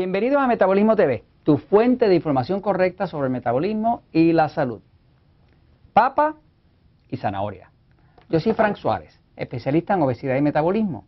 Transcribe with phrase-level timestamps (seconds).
[0.00, 4.80] Bienvenidos a Metabolismo TV, tu fuente de información correcta sobre el metabolismo y la salud.
[5.92, 6.36] Papa
[7.10, 7.70] y zanahoria.
[8.30, 11.04] Yo soy Frank Suárez, especialista en obesidad y metabolismo.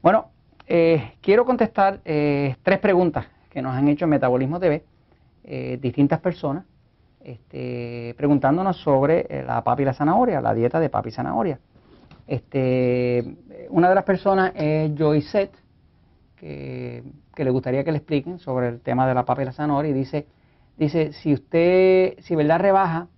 [0.00, 0.26] Bueno,
[0.68, 4.84] eh, quiero contestar eh, tres preguntas que nos han hecho en Metabolismo TV,
[5.42, 6.64] eh, distintas personas,
[7.24, 11.58] este, preguntándonos sobre la papa y la zanahoria, la dieta de papa y zanahoria.
[12.28, 13.24] Este,
[13.70, 15.50] una de las personas es Joy Seth,
[17.40, 19.92] que, le gustaría que le expliquen sobre el tema de la papa y la zanahoria
[19.92, 20.26] y dice,
[20.76, 23.08] dice si usted, si verdad rebaja,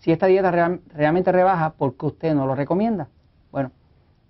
[0.00, 3.08] si esta dieta realmente rebaja, ¿por qué usted no lo recomienda?
[3.50, 3.70] Bueno,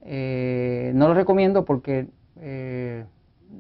[0.02, 2.06] eh, no lo recomiendo porque
[2.40, 3.04] eh,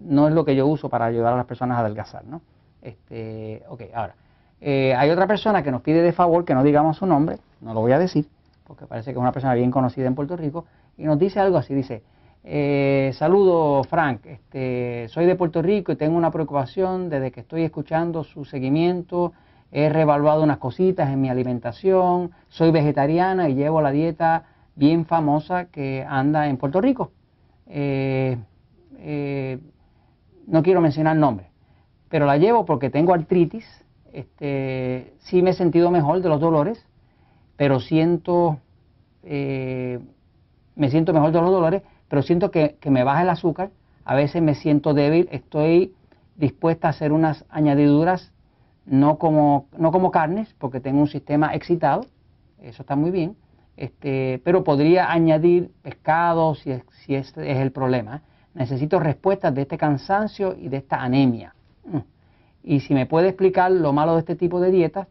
[0.04, 2.40] no es lo que yo uso para ayudar a las personas a adelgazar, ¿no?
[2.82, 4.14] Este, ok, ahora,
[4.60, 7.74] eh, hay otra persona que nos pide de favor que no digamos su nombre, no
[7.74, 8.26] lo voy a decir,
[8.64, 11.56] porque parece que es una persona bien conocida en Puerto Rico, y nos dice algo
[11.56, 12.04] así, dice,
[12.42, 17.64] eh, saludo Frank, este, soy de Puerto Rico y tengo una preocupación desde que estoy
[17.64, 19.32] escuchando su seguimiento.
[19.70, 25.66] He revaluado unas cositas en mi alimentación, soy vegetariana y llevo la dieta bien famosa
[25.66, 27.12] que anda en Puerto Rico.
[27.66, 28.38] Eh,
[28.98, 29.58] eh,
[30.46, 31.48] no quiero mencionar nombres,
[32.08, 33.66] pero la llevo porque tengo artritis.
[34.12, 36.84] Este, sí me he sentido mejor de los dolores,
[37.56, 38.58] pero siento,
[39.22, 40.00] me
[40.90, 43.70] siento mejor de los dolores, pero siento que, me baja el azúcar,
[44.04, 45.94] a veces me siento débil, estoy
[46.34, 48.32] dispuesta a hacer unas añadiduras,
[48.84, 52.06] no como, no como carnes, porque tengo un sistema excitado,
[52.58, 53.36] eso está muy bien,
[53.76, 58.22] este, pero podría añadir pescado si, es, si es el problema.
[58.54, 61.54] Necesito respuestas de este cansancio y de esta anemia.
[61.84, 61.98] Mm.
[62.64, 65.06] Y si me puede explicar lo malo de este tipo de dieta,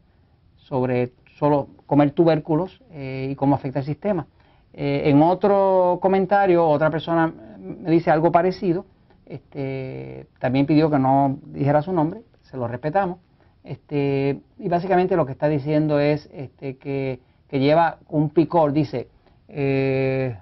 [0.58, 4.28] sobre solo comer tubérculos eh, y cómo afecta el sistema.
[4.74, 8.86] Eh, en otro comentario, otra persona me dice algo parecido,
[9.26, 13.20] este, también pidió que no dijera su nombre, se lo respetamos,
[13.64, 17.20] este, y básicamente lo que está diciendo es este, que,
[17.52, 19.08] lleva un picor, dice,
[19.48, 20.38] eh,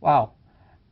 [0.00, 0.30] wow,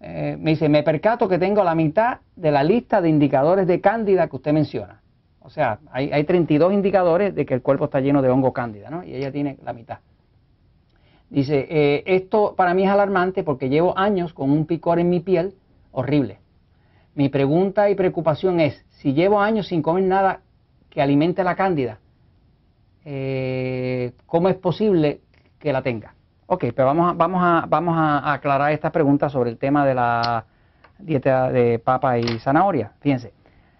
[0.01, 3.81] eh, me dice, me percato que tengo la mitad de la lista de indicadores de
[3.81, 5.01] cándida que usted menciona.
[5.41, 8.91] O sea, hay, hay 32 indicadores de que el cuerpo está lleno de hongo cándida,
[8.91, 9.05] ¿no?
[9.05, 9.99] Y ella tiene la mitad.
[11.31, 15.21] Dice, eh, esto para mí es alarmante porque llevo años con un picor en mi
[15.21, 15.55] piel
[15.93, 16.39] horrible.
[17.15, 20.41] Mi pregunta y preocupación es, si llevo años sin comer nada
[20.91, 21.99] que alimente la cándida,
[23.05, 25.21] eh, ¿cómo es posible
[25.61, 26.15] que la tenga?
[26.47, 29.95] Ok, pero vamos a, vamos a, vamos a aclarar esta pregunta sobre el tema de
[29.95, 30.47] la
[30.99, 32.93] dieta de papa y zanahoria.
[33.01, 33.33] Fíjense,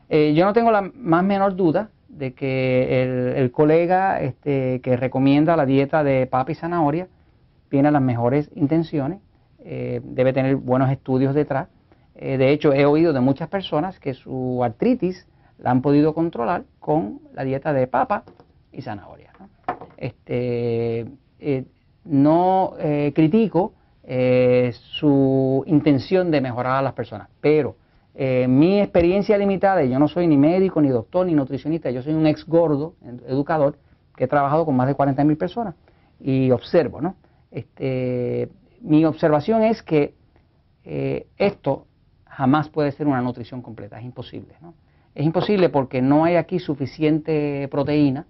[0.09, 4.97] eh, yo no tengo la más menor duda de que el, el colega este, que
[4.97, 7.09] recomienda la dieta de papa y zanahoria,
[7.71, 9.21] tiene las mejores intenciones,
[9.61, 11.69] eh, debe tener buenos estudios detrás.
[12.15, 15.27] Eh, de hecho, he oído de muchas personas que su artritis
[15.59, 18.25] la han podido controlar con la dieta de papa
[18.73, 19.33] y zanahoria.
[19.39, 19.49] ¿no?
[19.97, 21.07] Este,
[21.39, 21.65] eh,
[22.05, 22.75] no
[23.15, 23.75] critico
[24.73, 27.77] su intención de mejorar a las personas, pero
[28.49, 32.15] mi experiencia limitada, y yo no soy ni médico, ni doctor, ni nutricionista, yo soy
[32.15, 32.95] un ex gordo,
[33.29, 33.77] educador,
[34.17, 35.75] que he trabajado con más de 40 mil personas
[36.19, 37.15] y observo, ¿no?
[37.51, 38.49] Este,
[38.81, 40.15] mi observación es que
[40.85, 41.87] eh, esto
[42.25, 44.55] jamás puede ser una nutrición completa, es imposible.
[44.61, 44.75] ¿no?
[45.15, 48.27] Es imposible porque no hay aquí suficiente proteína,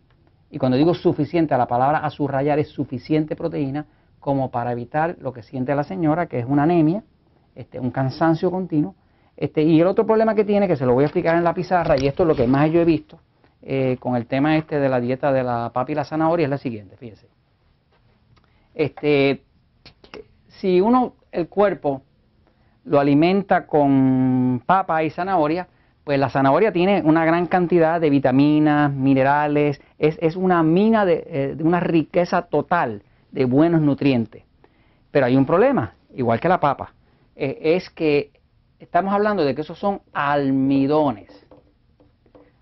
[0.51, 3.87] y cuando digo suficiente, la palabra a subrayar es suficiente proteína
[4.19, 7.05] como para evitar lo que siente la señora, que es una anemia,
[7.55, 8.95] este, un cansancio continuo.
[9.37, 11.55] Este, y el otro problema que tiene, que se lo voy a explicar en la
[11.55, 13.21] pizarra, y esto es lo que más yo he visto
[13.63, 16.51] eh, con el tema este de la dieta de la papa y la zanahoria, es
[16.51, 17.29] la siguiente, fíjense.
[18.75, 19.43] Este,
[20.49, 22.03] si uno, el cuerpo,
[22.85, 25.69] lo alimenta con papa y zanahoria,
[26.05, 31.63] pues la zanahoria tiene una gran cantidad de vitaminas, minerales, es, una mina eh, de,
[31.63, 34.45] una riqueza total de buenos nutrientes.
[35.11, 36.95] Pero hay un problema, igual que la papa,
[37.37, 38.33] eh, es que
[38.78, 41.47] estamos hablando de que esos son almidones.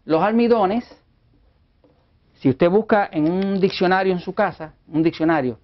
[0.04, 0.84] Los almidones,
[2.34, 5.58] si usted busca en un diccionario en su casa, un diccionario,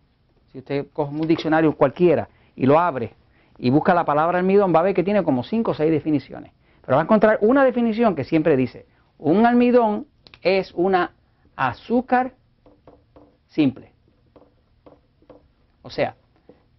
[0.55, 3.15] si usted coge un diccionario cualquiera y lo abre
[3.59, 6.53] y busca la palabra almidón, va a ver que tiene como 5 o 6 definiciones.
[6.87, 8.87] Pero va a encontrar una definición que siempre dice,
[9.19, 10.07] un almidón
[10.43, 11.11] es una
[11.57, 12.35] azúcar
[13.49, 13.91] simple.
[15.83, 16.15] O sea,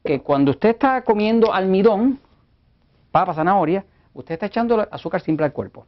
[0.05, 2.21] que cuando usted está comiendo almidón,
[3.11, 3.83] papa, zanahoria,
[4.13, 5.85] usted está echando azúcar simple al cuerpo.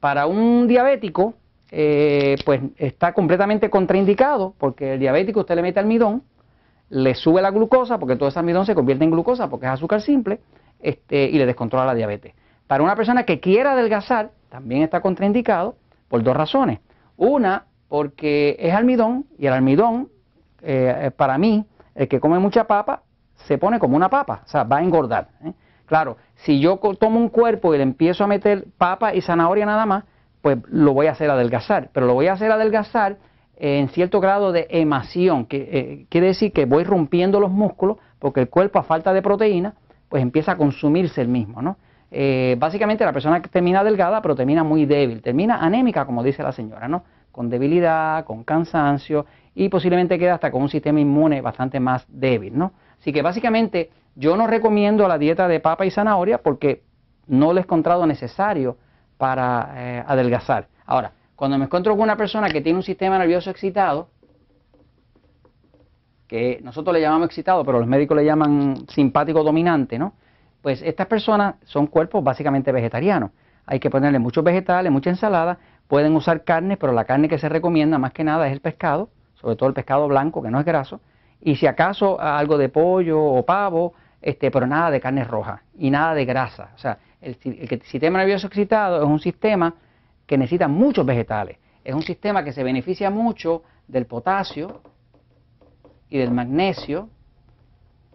[0.00, 1.32] Para un diabético,
[1.70, 6.24] eh, pues está completamente contraindicado, porque el diabético usted le mete almidón
[6.92, 10.02] le sube la glucosa, porque todo ese almidón se convierte en glucosa, porque es azúcar
[10.02, 10.40] simple,
[10.78, 12.34] este, y le descontrola la diabetes.
[12.66, 15.76] Para una persona que quiera adelgazar, también está contraindicado,
[16.08, 16.80] por dos razones.
[17.16, 20.10] Una, porque es almidón y el almidón,
[20.60, 23.02] eh, para mí, el que come mucha papa,
[23.46, 25.28] se pone como una papa, o sea, va a engordar.
[25.44, 25.54] ¿eh?
[25.86, 29.86] Claro, si yo tomo un cuerpo y le empiezo a meter papa y zanahoria nada
[29.86, 30.04] más,
[30.42, 33.16] pues lo voy a hacer adelgazar, pero lo voy a hacer adelgazar
[33.64, 38.40] en cierto grado de emación, que eh, quiere decir que voy rompiendo los músculos porque
[38.40, 39.74] el cuerpo a falta de proteína,
[40.08, 41.76] pues empieza a consumirse el mismo, ¿no?
[42.10, 46.50] Eh, básicamente la persona termina delgada, pero termina muy débil, termina anémica, como dice la
[46.50, 47.04] señora, ¿no?
[47.30, 52.58] Con debilidad, con cansancio y posiblemente queda hasta con un sistema inmune bastante más débil,
[52.58, 52.72] ¿no?
[52.98, 56.82] Así que básicamente yo no recomiendo la dieta de papa y zanahoria porque
[57.28, 58.76] no lo he encontrado necesario
[59.18, 60.66] para eh, adelgazar.
[60.84, 61.12] Ahora,
[61.42, 64.10] cuando me encuentro con una persona que tiene un sistema nervioso excitado,
[66.28, 70.12] que nosotros le llamamos excitado, pero los médicos le llaman simpático dominante, ¿no?
[70.60, 73.32] Pues estas personas son cuerpos básicamente vegetarianos.
[73.66, 75.58] Hay que ponerle muchos vegetales, mucha ensalada,
[75.88, 79.08] pueden usar carne, pero la carne que se recomienda más que nada es el pescado,
[79.34, 81.00] sobre todo el pescado blanco que no es graso,
[81.40, 85.90] y si acaso algo de pollo o pavo, este, pero nada de carne roja y
[85.90, 86.70] nada de grasa.
[86.76, 89.74] O sea, el, el sistema nervioso excitado es un sistema
[90.32, 91.58] que necesita muchos vegetales.
[91.84, 94.80] Es un sistema que se beneficia mucho del potasio
[96.08, 97.10] y del magnesio,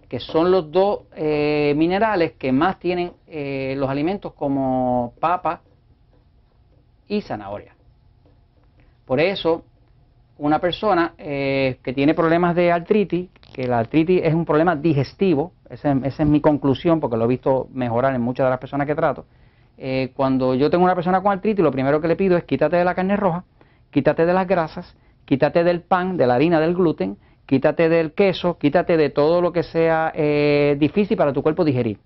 [0.09, 5.61] que son los dos eh, minerales que más tienen eh, los alimentos como papa
[7.07, 7.75] y zanahoria.
[9.05, 9.63] Por eso,
[10.39, 15.51] una persona eh, que tiene problemas de artritis, que la artritis es un problema digestivo,
[15.69, 18.87] esa, esa, es mi conclusión porque lo he visto mejorar en muchas de las personas
[18.87, 19.27] que trato,
[19.77, 22.77] eh, cuando yo tengo una persona con artritis, lo primero que le pido es quítate
[22.77, 23.43] de la carne roja,
[23.91, 24.95] quítate de las grasas,
[25.25, 29.51] quítate del pan, de la harina, del gluten, quítate del queso, quítate de todo lo
[29.51, 31.99] que sea eh, difícil para tu cuerpo digerir.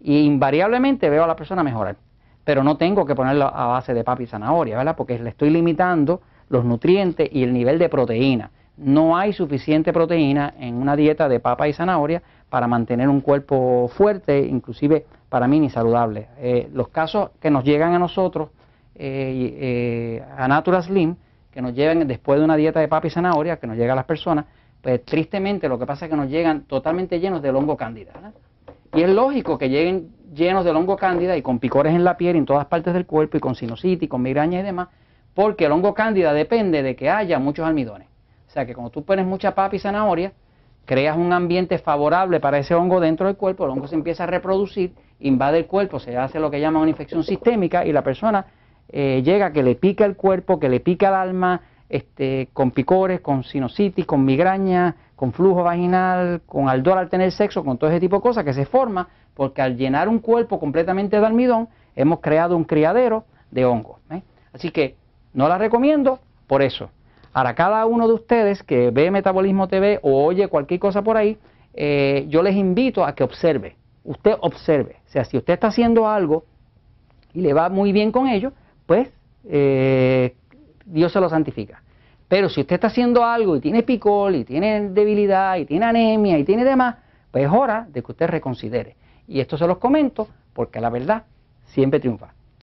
[0.00, 1.96] Y invariablemente veo a la persona mejorar.
[2.44, 4.96] Pero no tengo que ponerlo a base de papa y zanahoria, ¿verdad?
[4.96, 8.50] Porque le estoy limitando los nutrientes y el nivel de proteína.
[8.76, 13.88] No hay suficiente proteína en una dieta de papa y zanahoria para mantener un cuerpo
[13.96, 16.28] fuerte, inclusive para mí ni saludable.
[16.38, 18.50] Eh, los casos que nos llegan a nosotros,
[18.94, 21.16] eh, eh, a Natural Slim,
[21.50, 23.96] que nos llegan después de una dieta de papa y zanahoria, que nos llega a
[23.96, 24.44] las personas,
[24.80, 28.12] pues tristemente lo que pasa es que nos llegan totalmente llenos de hongo cándida.
[28.94, 32.36] Y es lógico que lleguen llenos de hongo cándida y con picores en la piel
[32.36, 34.86] y en todas partes del cuerpo y con sinusitis, con migraña y demás,
[35.34, 38.06] porque el hongo cándida depende de que haya muchos almidones.
[38.46, 40.32] O sea que cuando tú pones mucha papa y zanahoria,
[40.84, 44.26] creas un ambiente favorable para ese hongo dentro del cuerpo, el hongo se empieza a
[44.26, 48.46] reproducir, invade el cuerpo, se hace lo que llama una infección sistémica y la persona
[48.88, 53.20] eh, llega que le pica el cuerpo, que le pica el alma, este, con picores,
[53.20, 58.00] con sinusitis, con migraña, con flujo vaginal, con ardor al tener sexo, con todo ese
[58.00, 62.20] tipo de cosas que se forma porque al llenar un cuerpo completamente de almidón hemos
[62.20, 63.98] creado un criadero de hongos.
[64.10, 64.22] ¿eh?
[64.52, 64.96] Así que
[65.32, 66.90] no la recomiendo por eso.
[67.34, 71.36] Ahora, cada uno de ustedes que ve Metabolismo TV o oye cualquier cosa por ahí,
[71.74, 73.76] eh, yo les invito a que observe.
[74.04, 74.98] Usted observe.
[75.04, 76.44] O sea, si usted está haciendo algo
[77.32, 78.52] y le va muy bien con ello,
[78.86, 79.12] pues
[79.48, 80.36] eh,
[80.86, 81.82] Dios se lo santifica.
[82.28, 86.38] Pero si usted está haciendo algo y tiene picol, y tiene debilidad, y tiene anemia,
[86.38, 86.96] y tiene demás,
[87.32, 88.94] pues es hora de que usted reconsidere.
[89.26, 91.24] Y esto se los comento porque la verdad
[91.64, 92.32] siempre triunfa.